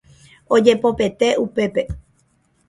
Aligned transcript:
Ojepopete 0.55 1.27
upépe. 1.43 1.83